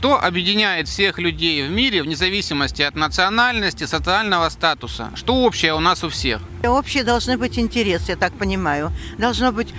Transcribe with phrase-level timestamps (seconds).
[0.00, 5.10] Что объединяет всех людей в мире вне зависимости от национальности, социального статуса?
[5.14, 6.40] Что общее у нас у всех?
[6.64, 8.92] Общие должны быть интерес, я так понимаю.
[9.18, 9.74] Должно быть,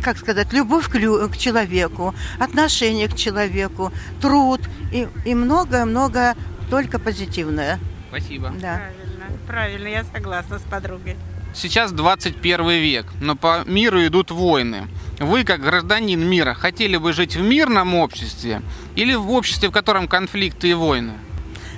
[0.00, 4.60] как сказать, любовь к, лю- к человеку, отношение к человеку, труд
[4.92, 6.36] и и многое-многое
[6.70, 7.80] только позитивное.
[8.10, 8.50] Спасибо.
[8.50, 8.76] Да.
[8.76, 11.16] Правильно, правильно, я согласна с подругой.
[11.54, 14.88] Сейчас 21 век, но по миру идут войны.
[15.20, 18.60] Вы, как гражданин мира, хотели бы жить в мирном обществе
[18.96, 21.12] или в обществе, в котором конфликты и войны?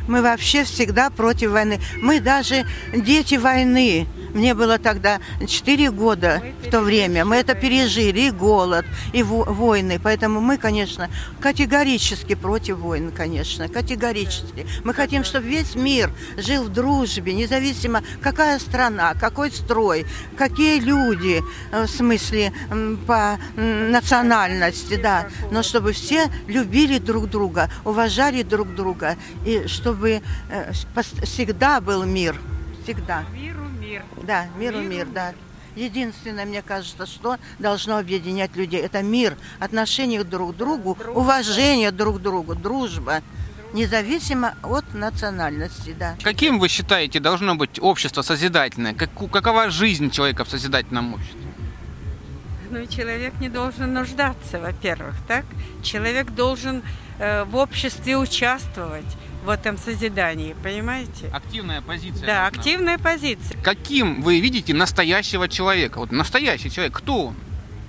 [0.08, 1.78] Мы вообще всегда против войны.
[2.00, 4.06] Мы даже дети войны.
[4.36, 7.24] Мне было тогда 4 года в то время.
[7.24, 9.98] Мы это пережили, и голод, и во- войны.
[10.02, 11.08] Поэтому мы, конечно,
[11.40, 14.66] категорически против войн, конечно, категорически.
[14.84, 20.04] Мы хотим, чтобы весь мир жил в дружбе, независимо, какая страна, какой строй,
[20.36, 21.42] какие люди,
[21.72, 22.52] э, в смысле,
[23.06, 25.28] по национальности, да.
[25.50, 30.72] Но чтобы все любили друг друга, уважали друг друга, и чтобы э,
[31.22, 32.38] всегда был мир.
[32.84, 33.24] Всегда.
[33.32, 34.02] Миру мир.
[34.22, 35.34] Да, миру Миру мир, да.
[35.74, 42.16] Единственное, мне кажется, что должно объединять людей, это мир, отношение друг к другу, уважение друг
[42.18, 43.22] к другу, дружба,
[43.74, 46.16] независимо от национальности, да.
[46.22, 48.94] Каким вы считаете должно быть общество созидательное?
[48.94, 51.40] Как- какова жизнь человека в созидательном обществе?
[52.70, 55.44] Ну, человек не должен нуждаться, во-первых, так?
[55.82, 56.82] Человек должен
[57.18, 59.04] э, в обществе участвовать
[59.46, 61.30] в этом созидании, понимаете?
[61.32, 62.26] Активная позиция.
[62.26, 62.46] Да, должна.
[62.48, 63.56] активная позиция.
[63.62, 65.98] Каким вы видите настоящего человека?
[65.98, 67.34] Вот настоящий человек, кто он?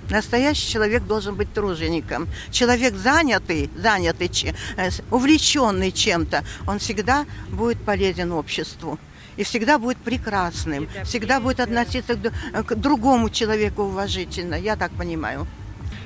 [0.08, 2.28] Настоящий человек должен быть тружеником.
[2.50, 4.30] Человек занятый, занятый,
[4.76, 8.98] э, увлеченный чем-то, он всегда будет полезен обществу.
[9.36, 12.30] И всегда будет прекрасным, всегда будет относиться ду-
[12.66, 15.46] к другому человеку уважительно, я так понимаю.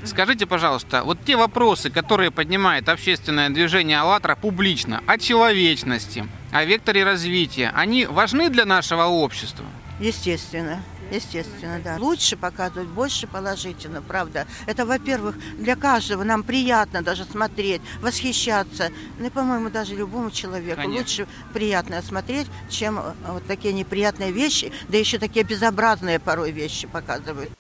[0.05, 7.05] Скажите, пожалуйста, вот те вопросы, которые поднимает общественное движение «АЛЛАТРА» публично, о человечности, о векторе
[7.05, 9.65] развития, они важны для нашего общества?
[10.01, 10.83] Естественно.
[11.13, 11.97] Естественно, да.
[11.99, 14.47] Лучше показывать, больше положительно, правда.
[14.67, 18.91] Это, во-первых, для каждого нам приятно даже смотреть, восхищаться.
[19.19, 20.99] Ну и, по-моему, даже любому человеку Конечно.
[20.99, 26.87] лучше приятно смотреть, чем э, вот такие неприятные вещи, да еще такие безобразные порой вещи
[26.87, 27.51] показывают.